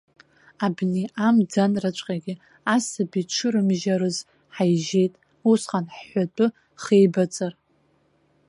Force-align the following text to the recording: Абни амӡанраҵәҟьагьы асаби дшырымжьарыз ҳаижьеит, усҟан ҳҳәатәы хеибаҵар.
Абни 0.65 1.03
амӡанраҵәҟьагьы 1.27 2.33
асаби 2.75 3.27
дшырымжьарыз 3.27 4.17
ҳаижьеит, 4.55 5.13
усҟан 5.49 5.85
ҳҳәатәы 5.95 6.45
хеибаҵар. 6.81 7.53